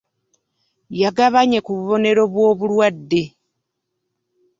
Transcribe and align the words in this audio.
Yagabanye 1.01 1.59
ku 1.65 1.71
bubonero 1.77 2.23
bw'obulwadde. 2.31 3.21